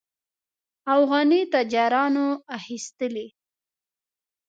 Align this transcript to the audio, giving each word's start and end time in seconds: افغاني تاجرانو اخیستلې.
افغاني 0.95 1.39
تاجرانو 1.53 2.27
اخیستلې. 2.57 3.27